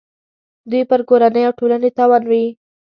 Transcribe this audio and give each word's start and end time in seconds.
دوی 0.69 0.83
پر 0.89 0.99
کورنۍ 1.09 1.43
او 1.47 1.53
ټولنې 1.59 1.89
تاوان 1.97 2.23
وي. 2.29 2.43